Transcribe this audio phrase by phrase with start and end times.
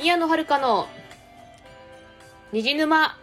[0.00, 0.88] 宮野遥の
[2.52, 3.18] 虹沼。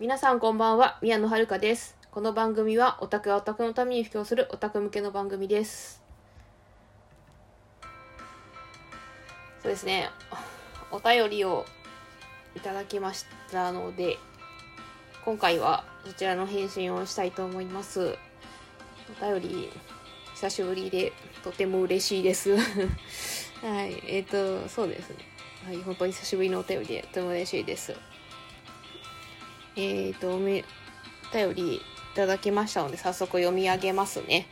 [0.00, 1.96] 皆さんこんばんは宮野遥です。
[2.10, 6.02] この番組はオタクがオタクのために布教するオタク向けの番組です。
[9.62, 10.10] そうですね。
[10.90, 11.64] お便りを
[12.56, 14.18] いただきましたので
[15.24, 18.18] 今回はそちらの返信をしたいと思います。
[19.20, 19.70] お便り
[20.34, 22.56] 久しぶりでとても嬉しいです。
[23.60, 25.16] はいえっ、ー、とそうですね。
[25.66, 27.94] はい本当に久しぶりのお便りでとても嬉しいです。
[29.76, 30.64] えっ、ー、とおめ
[31.32, 31.80] お便りい
[32.14, 34.46] ただきましたので早速読み上げますね。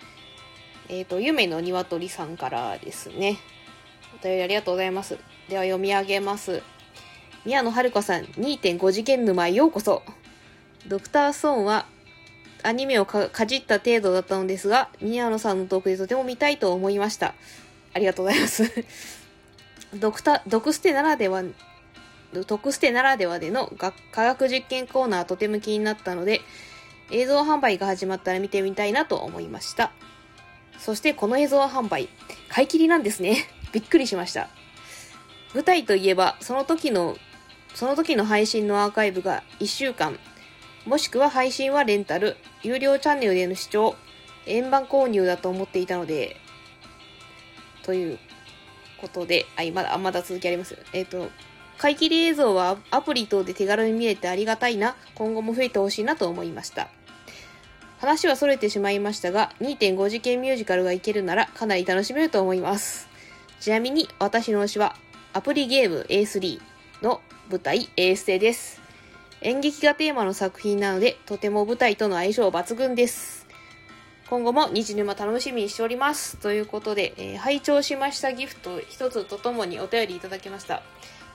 [0.88, 3.38] えっ、ー、と夢の鶏さんからですね。
[4.20, 5.18] お便りありがとうございます。
[5.48, 6.62] では読み上げます。
[7.45, 10.02] 宮野春子さん2.5次元沼へようこそ。
[10.86, 11.86] ドクターストーンは
[12.68, 17.34] アニメをかじった程度だったのですが、宮野さんのトークでとても見たいと思いました。
[17.95, 18.70] ありがとうございます。
[19.96, 21.43] ドクタ、ドクステならでは、
[22.46, 26.43] ドクステならではでの科学実験コーナーとても気になったので、
[27.10, 29.90] 映像販売が始まったら見てみたいなと思いました。
[30.78, 32.10] そしてこの映像販売、
[32.50, 33.48] 買い切りなんですね。
[33.73, 34.50] びっくりしました。
[35.54, 37.16] 舞台といえば、その時の、
[37.74, 40.18] その時の配信のアーカイブが1週間、
[40.87, 43.96] もしくは配信はレンタル、有料チャンネルでの視聴、
[44.46, 46.37] 円盤購入だと思っていたので、
[47.82, 48.18] という
[49.01, 50.79] ことで、あ、まだ、まだ続きあります。
[50.93, 51.30] えっ、ー、と、
[51.79, 56.88] 買い切り映像はアプリ等で手軽に見れてありがたいな、今後も増えてほしいなと思いました。
[57.99, 63.09] 話は逸れてしまいましたが、2.5次元ミュージカルがいけるならかなり楽しめると思います。
[63.60, 64.97] ちなみに私の推しは
[65.32, 66.60] アプリゲーム A3
[67.03, 68.78] の舞台 A ステです。
[69.41, 73.47] 演劇がテーマの作品なので、とても舞台との相性抜群です。
[74.28, 76.38] 今後も日沼楽しみにしております。
[76.38, 80.82] ということで、えー、拝聴しましたギフト一つとともにお便りいただきました。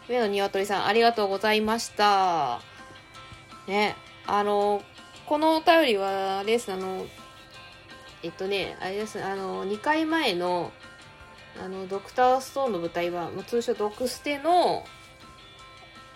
[0.10, 2.60] 上野鶏さん、ありがとうございました。
[3.68, 3.96] ね、
[4.28, 4.84] あの、
[5.26, 7.06] このお便りはです、あの、
[8.22, 10.74] えっとね、あれです、あの、2回前の、
[11.64, 14.84] あの、ドクターストーンの舞台は、通称ドクステの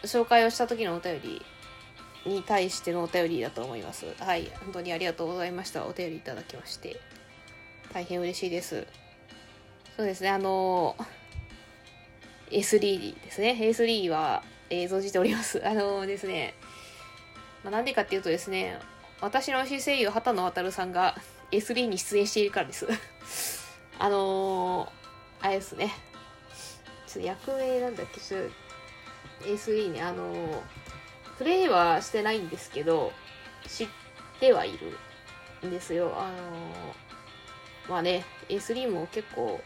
[0.04, 1.46] 紹介をした時のお便り
[2.28, 4.06] に対してのお便りだと思います。
[4.20, 4.52] はい。
[4.64, 5.86] 本当にありがとうございました。
[5.86, 7.00] お便りいただきまして。
[7.94, 8.86] 大変嬉しいです。
[9.96, 10.96] そうですね、あの、
[12.52, 13.58] A3 ですね。
[13.60, 15.62] A3 は、えー、存じております。
[15.66, 16.54] あのですね、
[17.64, 18.78] まあ、なんでかっていうとですね、
[19.22, 21.16] 私の推し声優、畑野渉さんが
[21.52, 22.88] A3 に出演しているからです。
[23.98, 25.92] あのー、あれですね。
[27.08, 28.42] ちょっと役名なんだっけ、ちょっ
[29.40, 30.77] と A3 ね、あのー
[31.38, 33.12] プレイはしてないんですけど、
[33.68, 33.88] 知っ
[34.40, 34.78] てはい
[35.62, 36.14] るんですよ。
[36.18, 39.62] あのー、まあね、A3 も結構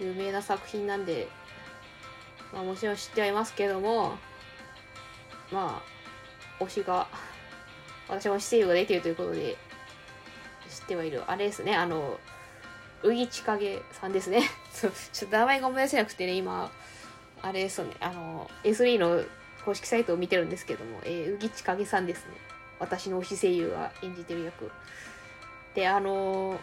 [0.00, 1.28] 有名な作品なんで、
[2.52, 4.16] まあもちろん知ってはいますけども、
[5.52, 5.82] ま
[6.60, 7.08] あ、推しが、
[8.08, 9.56] 私も姿勢が出てるということで、
[10.68, 11.22] 知ってはいる。
[11.26, 12.18] あれですね、あの、
[13.02, 14.42] うぎちかげさんですね。
[14.72, 14.92] ちょっ
[15.30, 16.70] と名前が思い出せなくてね、今、
[17.42, 19.24] あれですね、あの、A3 の
[19.64, 22.34] 公式サイトを見てるんですけども、えー、うぎちかげさんですね。
[22.78, 24.70] 私の推し声優が演じてる役。
[25.74, 26.58] で、あのー、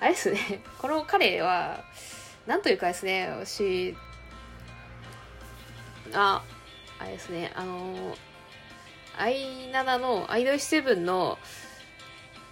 [0.00, 1.84] あれですね、 この彼は、
[2.46, 3.96] なんというかですね、私、
[6.12, 6.42] あ、
[6.98, 11.38] あれですね、あのー、i7 の、アイドル7の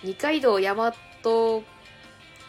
[0.03, 0.95] 二階堂大和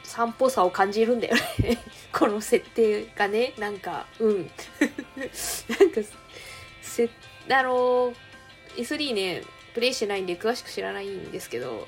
[0.03, 1.78] 散歩さを感じるんだよね
[2.13, 4.38] この設定がね、なんか、うん。
[4.40, 6.02] なんか、
[6.94, 7.09] せ、
[7.50, 8.14] あの、
[8.78, 9.44] S3 ね、
[9.74, 11.88] プレイしてないんで詳しく知らないんですけど、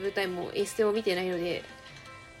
[0.00, 1.62] 舞台もエステを見てないので、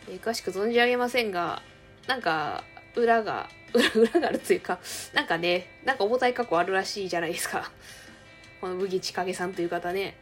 [0.08, 1.62] え詳しく存じ上げませんが、
[2.06, 2.62] なんか、
[2.94, 4.78] 裏が、裏裏があるというか、
[5.14, 7.70] なんかね、なんか重たい過去あるらしいじゃないですか。
[8.60, 10.16] この麦千景さんという方ね。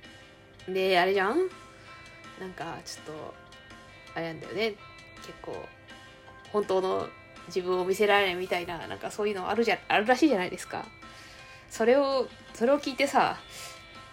[0.69, 1.49] で、あれじゃん？
[2.40, 3.35] なんか、ちょっと、
[4.14, 4.75] あれなんだよね。
[5.26, 5.69] 結構、
[6.52, 7.08] 本当の
[7.49, 10.87] 自分を見せられないみたいな、なんかそういうのあるじゃ、あるらしいじゃないですか。
[11.72, 13.38] それを、それを聞いてさ、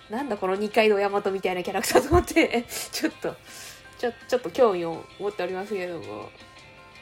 [0.09, 2.63] なんだこの二階堂大和みたいなキャラクターと思って
[2.93, 3.35] ちょっと、
[3.97, 6.29] ちょ、ちょっと興味を持っておりますけれども、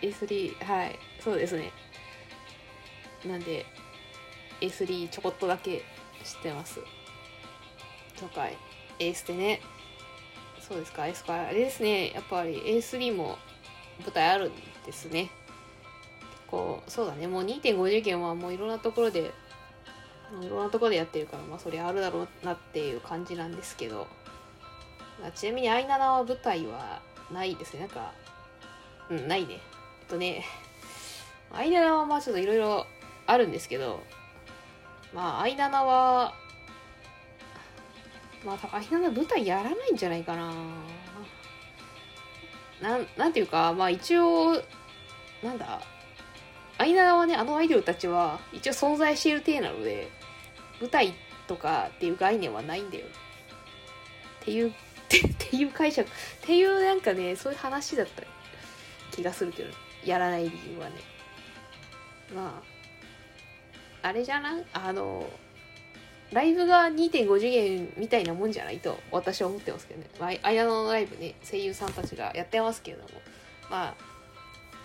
[0.02, 1.72] A3、はい、そうですね。
[3.24, 3.68] なんで、
[4.60, 5.84] A3 ちょこっとだけ
[6.24, 6.80] 知ってます。
[8.20, 9.62] とか、エースでね、
[10.60, 13.38] そうですか、エースか、あれですね、やっぱり A3 も
[14.00, 14.54] 舞台あるん
[14.88, 15.22] ですね。
[15.22, 15.32] 結
[16.48, 19.32] 構、そうだね、もう2.5次元はもういろんなところで
[20.42, 24.08] いろんなところでやってるから、まあそりゃあるだろうなっていう感じなんですけど、
[25.22, 27.02] まあ、ちなみに、アイナナは舞台は
[27.32, 27.82] ないですね。
[27.82, 28.12] なんか、
[29.10, 29.54] うん、ないね。
[29.54, 29.60] えっ
[30.08, 30.46] とね、
[31.52, 32.86] アイナナはまあちょっといろいろ
[33.26, 34.02] あるんですけど、
[35.14, 36.34] まあ、アイナナは、
[38.46, 40.54] まあ、アイナナ舞台やらないんじゃないかな。
[42.82, 44.62] なん、なんていうか、まあ一応、
[45.42, 45.82] なんだ、
[46.78, 50.12] アイナナはね、あのアイドルたちは一応存在している体なので、
[50.80, 51.14] 舞台
[51.48, 53.06] とかっていう概念はないんだよ。
[54.42, 54.74] っていう、 っ
[55.38, 58.24] ていう解釈、っていうなんかね、そういう話だった
[59.12, 59.74] 気がするけど、
[60.06, 60.96] やらない理由はね。
[62.34, 62.62] ま
[64.04, 65.30] あ、あれじゃなあの、
[66.32, 70.10] ライブが2.5次元みたいなもんじゃないと私は思ってますけどね。
[70.20, 73.10] まあ、アイナナのライブね、声優さんたちがやってますけれども。
[73.70, 73.96] まあ、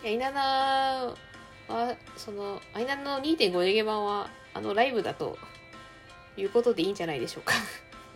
[0.05, 1.15] アイナナ
[1.69, 5.37] は、その、アイナナの2.5次元版は、あの、ライブだと
[6.37, 7.55] いうことでいいんじゃないでしょうか。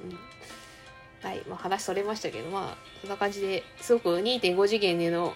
[0.04, 1.42] うん、はい。
[1.48, 5.34] まあ、話それましたけど、まあ、そんな感じですごく2.5次元での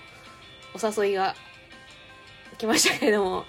[0.75, 1.35] お誘いが
[2.59, 3.45] 来ましたけれども、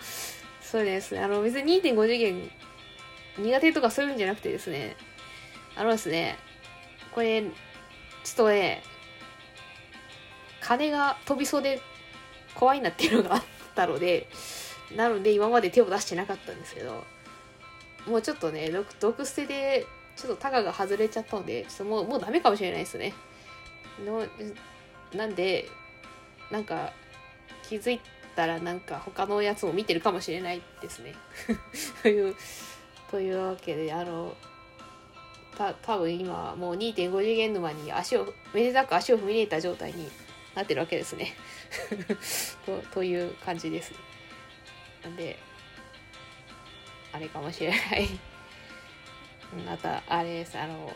[0.61, 1.21] そうですね。
[1.21, 2.51] あの、別に2.5次元
[3.37, 4.95] 苦手とかそういうんじゃなくてですね、
[5.75, 6.37] あのですね、
[7.13, 8.83] これ、ちょっとね、
[10.61, 11.81] 金が飛びそうで
[12.55, 13.43] 怖いなっていうのがあっ
[13.75, 14.27] たので、
[14.95, 17.03] なので今まで手を出してなかったんですけど、
[18.07, 23.13] もうちょっとね、毒捨てで、ちょっとタガが外れちゃったので、ちょっともう、もうダメかもしれないですね。
[24.05, 24.25] の
[25.13, 25.67] なんで、
[26.49, 26.93] なんか、
[27.63, 28.01] 気づい
[28.35, 31.15] たらなんか他のやつも見てるかもしれないですね。
[32.03, 32.35] という
[33.09, 34.35] というわけであの
[35.57, 40.09] た多分今もう2.5次元沼に足をめでたく足を踏み入れた状態に
[40.55, 41.35] なってるわけですね
[42.65, 43.93] とという感じです
[45.03, 45.37] なんで
[47.13, 48.09] あれかもしれない
[49.65, 50.91] またあれですあの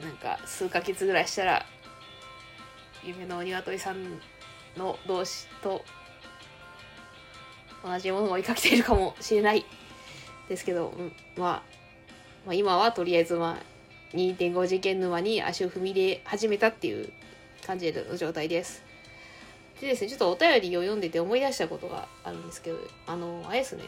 [0.00, 1.66] なんか数ヶ月ぐらいしたら
[3.04, 4.20] 夢のお鶏さん
[4.76, 5.84] の同士と
[7.84, 9.64] 同じものを追いかけているかもしれない
[10.48, 11.62] ですけど、うん、まあ、
[12.46, 17.10] まあ、今はとりあえずまあ2.5次元沼に足を踏み入れ始めたっていう
[17.66, 18.82] 感じの状態です。
[19.80, 23.84] でですね、ちょっとお便りを読んでて思い出したことがあるんですけど、あの、あれですね、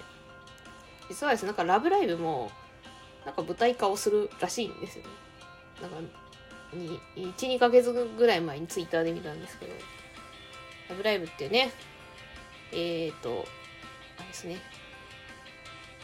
[1.08, 2.50] 実はですね、なんかラブライブも、
[3.26, 5.10] なんか舞台化をするらしいんですよね。
[5.82, 5.96] なんか、
[6.72, 9.72] 1、2ヶ月ぐらい前にツイッターで見たんですけど、
[10.90, 11.72] ラブライブってね、
[12.72, 13.46] えっ、ー、と、
[14.30, 14.58] ですね。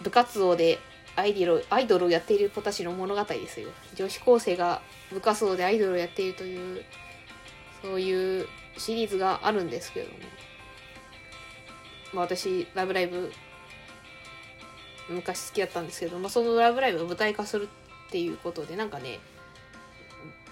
[0.02, 0.78] 部活動で
[1.14, 3.70] アイドルアイドルをやっている子たちの物語ですよ。
[3.94, 6.84] 女子高生が部活動でアイドルをやっているという
[7.82, 8.46] そういう
[8.76, 10.18] シリーズがあるんですけれども、
[12.14, 13.32] まあ、私「ラブライブ!」
[15.08, 17.68] 昔好きだったんですけど、まあ、その「ラブライブ!」を舞台化する
[18.08, 19.20] っていうことでなんかね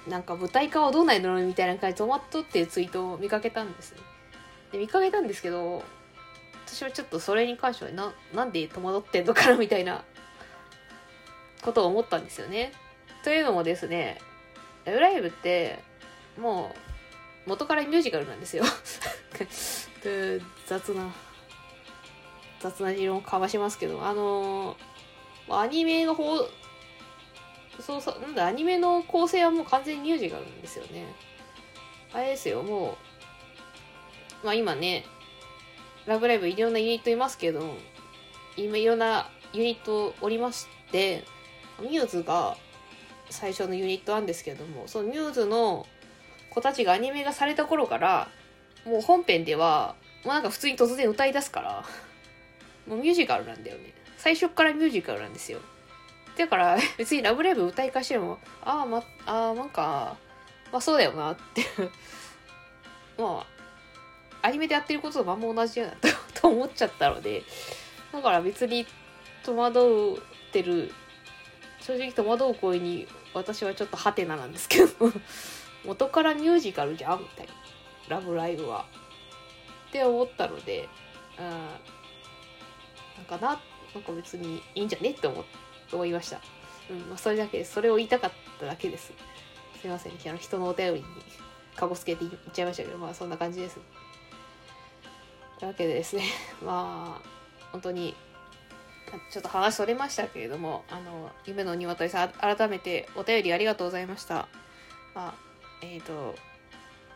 [0.07, 4.01] なんか舞台化はどうなんだろうみたいな感じで止まっとっていうツイートを見かけたんですね
[4.73, 5.83] で見かけたんですけど
[6.67, 10.05] 私はちょっとそれに関してはななんで戸惑ってんのかなみたいな
[11.63, 12.73] ことを思ったんですよね。
[13.23, 14.19] というのもですね
[14.85, 15.79] 「ラブライブ!」って
[16.39, 16.94] もう
[17.47, 18.65] 元からミュージカルなんですよ。
[20.67, 21.15] 雑な
[22.61, 26.37] 雑な理論をかわしますけどあのー、アニメの方
[27.81, 31.07] そうそうなんだアニメの構成はもう完全にミュージカルなんですよね。
[32.13, 32.97] あれですよも
[34.43, 35.05] うまあ今ね
[36.07, 37.77] ラブライブいろんなユニットいますけど、
[38.57, 41.25] 今いろんなユニットおりまして、
[41.81, 42.57] ミューズが
[43.31, 45.87] 最初のユニットなんですけども、そのミューズの
[46.55, 48.29] 子たちがアニメがされた頃から、
[48.85, 51.85] もう本編では、もうなんか普通に突然歌い出すから、
[52.87, 53.93] もうミュージカルなんだよね。
[54.17, 55.61] 最初からミュージカルなんですよ。
[56.37, 60.17] だから 別にラブライブ歌いかしても、ああ、ま、ああ、なんか、
[60.71, 61.65] まあそうだよなって
[63.19, 63.45] ま
[64.43, 65.93] あ、アニメでやってることとまんま同じやな
[66.35, 67.43] と思っちゃったので、
[68.13, 68.87] だから別に
[69.45, 70.93] 戸惑ってる、
[71.81, 75.13] 正直戸惑う声に私はちょっとハテナなんですけど
[75.85, 77.53] 元からミュージカルじゃんみたいな。
[78.09, 78.87] ラブライブは。
[79.89, 80.89] って思ったので、
[81.39, 83.61] うん、なんかな、
[83.95, 85.45] なんか別にいいんじゃねって思
[85.93, 86.41] 思いました。
[86.91, 87.75] うん、まあ、それだけです。
[87.75, 89.13] それを言いたかっただけです。
[89.81, 90.13] すいません。
[90.13, 91.07] あの人のお便りに
[91.77, 93.79] かごつけて言っちゃいましたけど、まあそんな感じです。
[95.59, 96.25] というわけでですね
[96.63, 97.29] まあ
[97.73, 98.15] 本当に
[99.31, 104.49] ちょっと話それましたけれどもあの夢の鶏さん改めてお便りありがとうございました
[105.15, 105.35] まあ
[105.93, 106.35] えっ、ー、と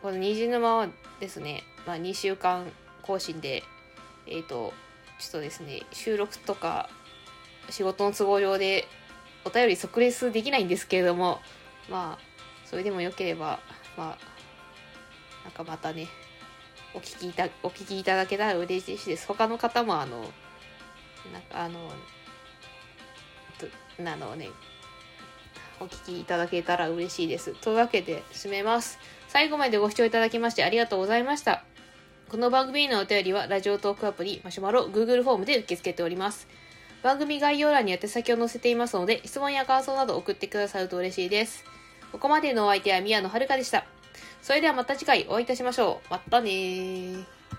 [0.01, 0.87] この虹沼は
[1.19, 2.71] ですね、まあ、2週間
[3.01, 3.63] 更新で
[4.27, 4.73] えっ、ー、と
[5.19, 6.89] ちょっとですね収録とか
[7.69, 8.87] 仕事の都合上で
[9.45, 11.39] お便り即レスできないんですけれども
[11.89, 12.23] まあ
[12.65, 13.59] それでもよければ
[13.97, 14.17] まあ
[15.43, 16.07] なんかまたね
[16.93, 20.21] お聞きいたお聞きいただけたら嬉しいです他の方もあの
[21.31, 21.91] なんかあの
[24.05, 24.49] あのね
[25.79, 27.53] お聞きいただけたら嬉しいです。
[27.61, 28.99] というわけで締めます。
[29.27, 31.63] 最後までご視聴いただきましてありがとうございました。
[32.29, 36.47] この番組のお便りはラジオトークアプリマシュマロ Google フォームで受け付けております。
[37.01, 41.63] 番組概要欄に宛先を載せていますので質問や感想など送ってくださると嬉しいです。
[42.11, 43.85] ここまでのお相手は宮野遥でした。
[44.41, 46.11] それではまた次回お会いいたしましょう。
[46.11, 47.38] またねー。